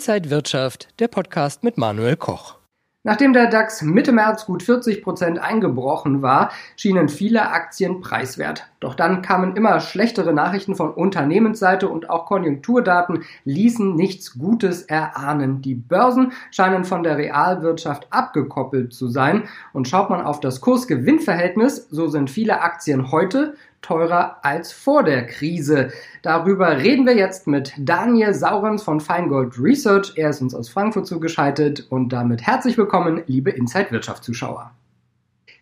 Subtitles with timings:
[0.00, 2.56] Inside Wirtschaft, der Podcast mit Manuel Koch.
[3.02, 8.69] Nachdem der DAX Mitte März gut 40 Prozent eingebrochen war, schienen viele Aktien preiswert.
[8.80, 15.60] Doch dann kamen immer schlechtere Nachrichten von Unternehmensseite und auch Konjunkturdaten ließen nichts Gutes erahnen.
[15.60, 19.44] Die Börsen scheinen von der Realwirtschaft abgekoppelt zu sein.
[19.74, 25.26] Und schaut man auf das Kurs-Gewinn-Verhältnis, so sind viele Aktien heute teurer als vor der
[25.26, 25.90] Krise.
[26.22, 30.12] Darüber reden wir jetzt mit Daniel Saurens von Feingold Research.
[30.16, 34.72] Er ist uns aus Frankfurt zugeschaltet und damit herzlich willkommen, liebe Inside Wirtschaft Zuschauer.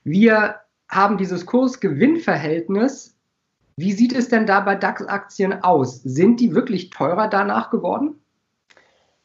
[0.05, 0.57] Wir
[0.89, 3.17] haben dieses Kurs-Gewinn-Verhältnis.
[3.77, 6.03] Wie sieht es denn da bei DAX-Aktien aus?
[6.03, 8.15] Sind die wirklich teurer danach geworden?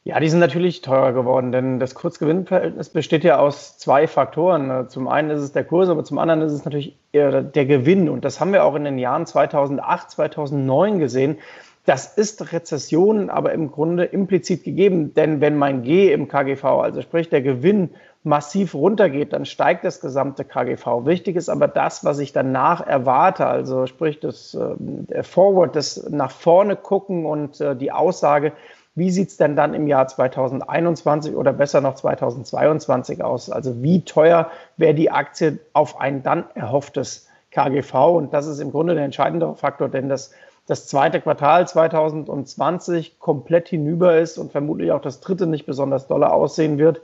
[0.06, 4.90] Ja, die sind natürlich teurer geworden, denn das Kurzgewinnverhältnis besteht ja aus zwei Faktoren.
[4.90, 8.10] Zum einen ist es der Kurs, aber zum anderen ist es natürlich der Gewinn.
[8.10, 11.38] Und das haben wir auch in den Jahren 2008, 2009 gesehen.
[11.86, 15.14] Das ist Rezession, aber im Grunde implizit gegeben.
[15.14, 17.90] Denn wenn mein G im KGV, also sprich der Gewinn,
[18.24, 21.04] massiv runtergeht, dann steigt das gesamte KGV.
[21.04, 26.30] Wichtig ist aber das, was ich danach erwarte, also sprich das äh, Forward, das nach
[26.30, 28.52] vorne gucken und äh, die Aussage,
[28.94, 33.50] wie sieht es denn dann im Jahr 2021 oder besser noch 2022 aus?
[33.50, 37.94] Also wie teuer wäre die Aktie auf ein dann erhofftes KGV?
[37.94, 40.30] Und das ist im Grunde der entscheidende Faktor, denn das,
[40.66, 46.32] das zweite Quartal 2020 komplett hinüber ist und vermutlich auch das dritte nicht besonders dolle
[46.32, 47.02] aussehen wird.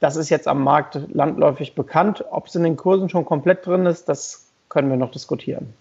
[0.00, 2.24] Das ist jetzt am Markt landläufig bekannt.
[2.30, 5.74] Ob es in den Kursen schon komplett drin ist, das können wir noch diskutieren.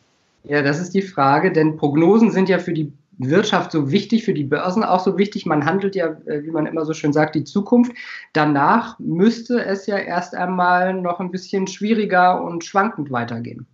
[0.44, 4.34] Ja, das ist die Frage, denn Prognosen sind ja für die Wirtschaft so wichtig, für
[4.34, 5.46] die Börsen auch so wichtig.
[5.46, 7.92] Man handelt ja, äh, wie man immer so schön sagt, die Zukunft.
[8.34, 13.68] Danach müsste es ja erst einmal noch ein bisschen schwieriger und schwankend weitergehen.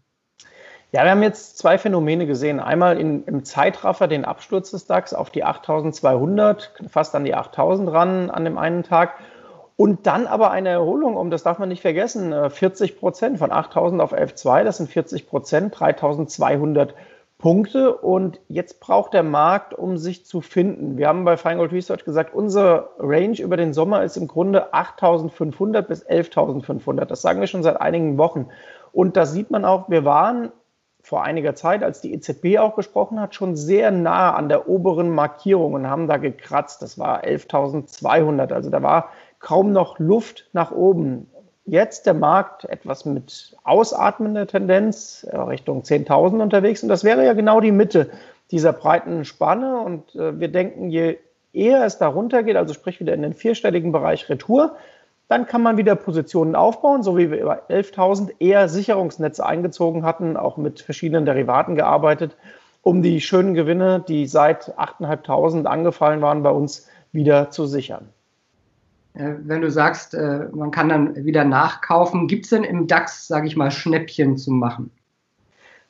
[0.92, 2.60] Ja, wir haben jetzt zwei Phänomene gesehen.
[2.60, 7.92] Einmal in, im Zeitraffer den Absturz des DAX auf die 8200, fast an die 8000
[7.92, 9.16] ran an dem einen Tag.
[9.78, 13.52] Und dann aber eine Erholung um, das darf man nicht vergessen, 40 äh, Prozent von
[13.52, 16.96] 8000 auf 11,2, das sind 40 Prozent, 3200
[17.38, 20.98] Punkte und jetzt braucht der Markt, um sich zu finden.
[20.98, 25.82] Wir haben bei Feingold Research gesagt, unsere Range über den Sommer ist im Grunde 8.500
[25.82, 27.06] bis 11.500.
[27.06, 28.48] Das sagen wir schon seit einigen Wochen.
[28.94, 30.54] Und da sieht man auch, wir waren
[31.02, 35.10] vor einiger Zeit, als die EZB auch gesprochen hat, schon sehr nah an der oberen
[35.10, 36.82] Markierung und haben da gekratzt.
[36.82, 38.54] Das war 11.200.
[38.54, 39.10] Also da war
[39.46, 41.28] kaum noch Luft nach oben
[41.66, 46.82] jetzt der Markt etwas mit ausatmender Tendenz äh, Richtung 10.000 unterwegs.
[46.82, 48.10] Und das wäre ja genau die Mitte
[48.50, 49.80] dieser breiten Spanne.
[49.80, 51.20] Und äh, wir denken, je
[51.54, 54.76] eher es da runtergeht, also sprich wieder in den vierstelligen Bereich Retour,
[55.28, 60.38] dann kann man wieder Positionen aufbauen, so wie wir über 11.000 eher Sicherungsnetze eingezogen hatten,
[60.38, 62.36] auch mit verschiedenen Derivaten gearbeitet,
[62.82, 68.10] um die schönen Gewinne, die seit 8.500 angefallen waren, bei uns wieder zu sichern.
[69.16, 73.28] Äh, wenn du sagst, äh, man kann dann wieder nachkaufen, gibt es denn im DAX,
[73.28, 74.92] sage ich mal, Schnäppchen zu machen?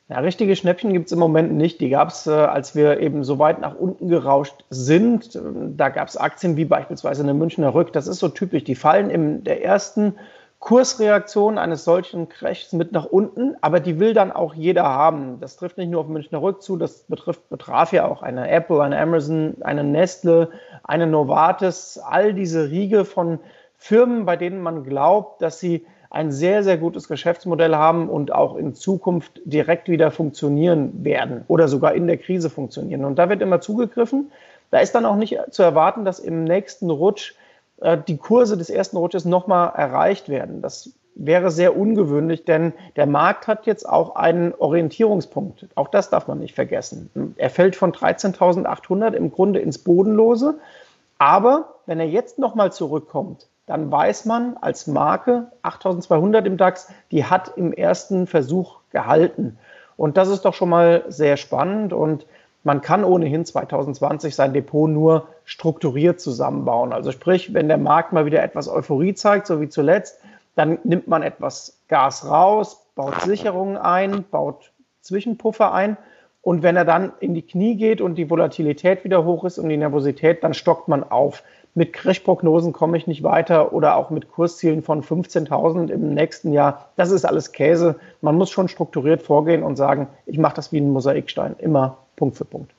[0.08, 1.80] Ja, richtige Schnäppchen gibt es im Moment nicht.
[1.80, 5.40] Die gab es, äh, als wir eben so weit nach unten gerauscht sind.
[5.76, 7.92] Da gab es Aktien wie beispielsweise eine Münchner Rück.
[7.92, 8.62] Das ist so typisch.
[8.62, 10.14] Die fallen in der ersten
[10.58, 15.38] Kursreaktion eines solchen Crashs mit nach unten, aber die will dann auch jeder haben.
[15.40, 18.82] Das trifft nicht nur auf Münchner Rück zu, das betrifft, betraf ja auch eine Apple,
[18.82, 20.50] eine Amazon, eine Nestle,
[20.82, 23.38] eine Novartis, all diese Riege von
[23.76, 28.56] Firmen, bei denen man glaubt, dass sie ein sehr, sehr gutes Geschäftsmodell haben und auch
[28.56, 33.04] in Zukunft direkt wieder funktionieren werden oder sogar in der Krise funktionieren.
[33.04, 34.32] Und da wird immer zugegriffen.
[34.70, 37.34] Da ist dann auch nicht zu erwarten, dass im nächsten Rutsch
[37.80, 40.62] äh, die Kurse des ersten Rutsches nochmal erreicht werden.
[40.62, 45.66] Das wäre sehr ungewöhnlich, denn der Markt hat jetzt auch einen Orientierungspunkt.
[45.74, 47.34] Auch das darf man nicht vergessen.
[47.36, 50.58] Er fällt von 13.800 im Grunde ins Bodenlose.
[51.18, 57.24] Aber wenn er jetzt nochmal zurückkommt, dann weiß man als Marke 8.200 im DAX, die
[57.24, 59.58] hat im ersten Versuch gehalten.
[59.96, 61.94] Und das ist doch schon mal sehr spannend.
[61.94, 62.26] Und
[62.66, 66.92] man kann ohnehin 2020 sein Depot nur strukturiert zusammenbauen.
[66.92, 70.18] Also sprich, wenn der Markt mal wieder etwas Euphorie zeigt, so wie zuletzt,
[70.56, 75.96] dann nimmt man etwas Gas raus, baut Sicherungen ein, baut Zwischenpuffer ein.
[76.42, 79.68] Und wenn er dann in die Knie geht und die Volatilität wieder hoch ist und
[79.68, 81.44] die Nervosität, dann stockt man auf.
[81.74, 86.88] Mit Crash-Prognosen komme ich nicht weiter oder auch mit Kurszielen von 15.000 im nächsten Jahr.
[86.96, 87.94] Das ist alles Käse.
[88.22, 92.36] Man muss schon strukturiert vorgehen und sagen, ich mache das wie ein Mosaikstein, immer Punkt
[92.36, 92.72] für Punkt.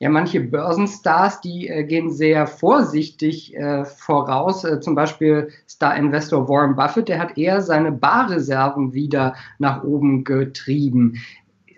[0.00, 4.64] Ja, manche Börsenstars, die äh, gehen sehr vorsichtig äh, voraus.
[4.64, 11.22] Äh, zum Beispiel Star-Investor Warren Buffett, der hat eher seine Barreserven wieder nach oben getrieben.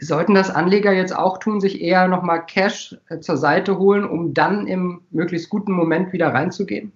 [0.00, 4.32] Sollten das Anleger jetzt auch tun, sich eher nochmal Cash äh, zur Seite holen, um
[4.32, 6.92] dann im möglichst guten Moment wieder reinzugehen?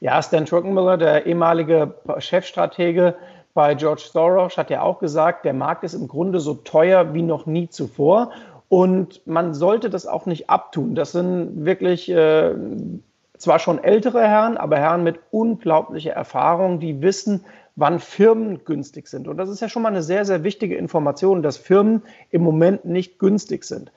[0.00, 3.16] Ja, Stan Druckenmiller, der ehemalige Chefstratege
[3.52, 7.22] bei George Soros, hat ja auch gesagt, der Markt ist im Grunde so teuer wie
[7.22, 8.30] noch nie zuvor.
[8.68, 10.94] Und man sollte das auch nicht abtun.
[10.94, 12.54] Das sind wirklich äh,
[13.38, 17.44] zwar schon ältere Herren, aber Herren mit unglaublicher Erfahrung, die wissen,
[17.76, 19.28] wann Firmen günstig sind.
[19.28, 22.84] Und das ist ja schon mal eine sehr, sehr wichtige Information, dass Firmen im Moment
[22.84, 23.92] nicht günstig sind.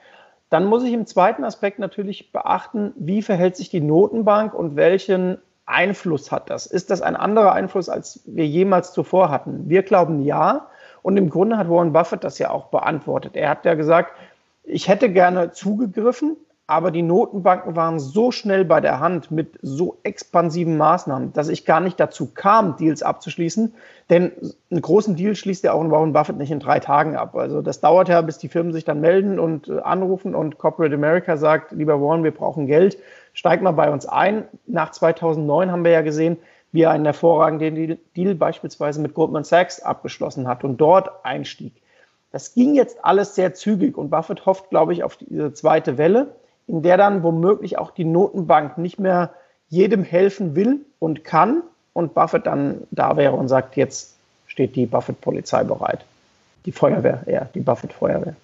[0.50, 5.38] Dann muss ich im zweiten Aspekt natürlich beachten, wie verhält sich die Notenbank und welchen
[5.66, 6.66] Einfluss hat das?
[6.66, 9.70] Ist das ein anderer Einfluss, als wir jemals zuvor hatten?
[9.70, 10.68] Wir glauben ja.
[11.04, 13.36] Und im Grunde hat Warren Buffett das ja auch beantwortet.
[13.36, 14.14] Er hat ja gesagt,
[14.70, 16.38] ich hätte gerne zugegriffen,
[16.70, 21.66] aber die Notenbanken waren so schnell bei der Hand mit so expansiven Maßnahmen, dass ich
[21.66, 23.74] gar nicht dazu kam, Deals abzuschließen.
[24.12, 24.32] Denn
[24.70, 27.36] einen großen Deal schließt ja auch ein Warren Buffett nicht in drei Tagen ab.
[27.36, 30.94] Also das dauert ja, bis die Firmen sich dann melden und äh, anrufen und Corporate
[30.94, 33.00] America sagt, lieber Warren, wir brauchen Geld,
[33.34, 34.44] steig mal bei uns ein.
[34.68, 36.38] Nach 2009 haben wir ja gesehen,
[36.72, 41.74] wie er einen hervorragenden Deal beispielsweise mit Goldman Sachs abgeschlossen hat und dort einstieg.
[42.32, 46.28] Das ging jetzt alles sehr zügig und Buffett hofft, glaube ich, auf diese zweite Welle
[46.70, 49.34] in der dann womöglich auch die Notenbank nicht mehr
[49.70, 54.16] jedem helfen will und kann und Buffett dann da wäre und sagt, jetzt
[54.46, 56.06] steht die Buffett-Polizei bereit.
[56.66, 58.36] Die Feuerwehr, ja, die Buffett-Feuerwehr.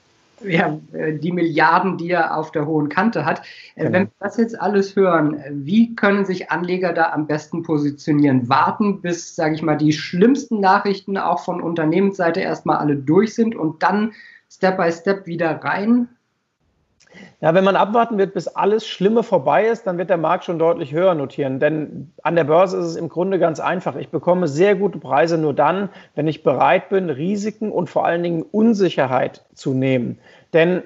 [0.43, 3.41] Ja, äh, die Milliarden, die er auf der hohen Kante hat.
[3.75, 3.93] Äh, genau.
[3.93, 8.49] Wenn wir das jetzt alles hören, wie können sich Anleger da am besten positionieren?
[8.49, 13.55] Warten, bis, sage ich mal, die schlimmsten Nachrichten auch von Unternehmensseite erstmal alle durch sind
[13.55, 14.13] und dann
[14.49, 16.09] Step by Step wieder rein?
[17.41, 20.59] Ja, wenn man abwarten wird, bis alles Schlimme vorbei ist, dann wird der Markt schon
[20.59, 21.59] deutlich höher notieren.
[21.59, 23.95] Denn an der Börse ist es im Grunde ganz einfach.
[23.95, 28.23] Ich bekomme sehr gute Preise nur dann, wenn ich bereit bin, Risiken und vor allen
[28.23, 30.19] Dingen Unsicherheit zu nehmen.
[30.53, 30.83] Denn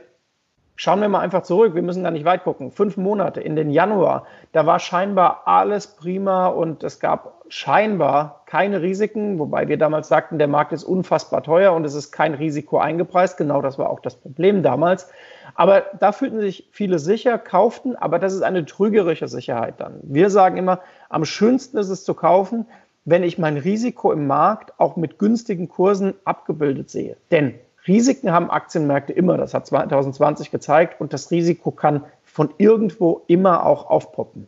[0.79, 2.71] schauen wir mal einfach zurück, wir müssen da nicht weit gucken.
[2.71, 8.81] Fünf Monate in den Januar, da war scheinbar alles prima und es gab scheinbar keine
[8.81, 12.77] Risiken, wobei wir damals sagten, der Markt ist unfassbar teuer und es ist kein Risiko
[12.77, 13.35] eingepreist.
[13.35, 15.09] Genau das war auch das Problem damals.
[15.53, 19.99] Aber da fühlten sich viele sicher, kauften, aber das ist eine trügerische Sicherheit dann.
[20.03, 20.79] Wir sagen immer,
[21.09, 22.67] am schönsten ist es zu kaufen,
[23.03, 27.17] wenn ich mein Risiko im Markt auch mit günstigen Kursen abgebildet sehe.
[27.31, 27.55] Denn
[27.89, 33.65] Risiken haben Aktienmärkte immer, das hat 2020 gezeigt, und das Risiko kann von irgendwo immer
[33.65, 34.47] auch aufpoppen.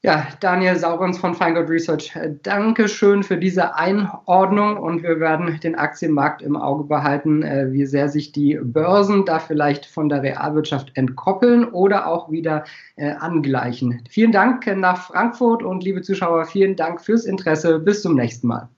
[0.00, 5.74] Ja, Daniel Saurens von Feingold Research, danke schön für diese Einordnung und wir werden den
[5.74, 10.92] Aktienmarkt im Auge behalten, äh, wie sehr sich die Börsen da vielleicht von der Realwirtschaft
[10.94, 12.62] entkoppeln oder auch wieder
[12.94, 14.00] äh, angleichen.
[14.08, 17.80] Vielen Dank nach Frankfurt und liebe Zuschauer, vielen Dank fürs Interesse.
[17.80, 18.68] Bis zum nächsten Mal.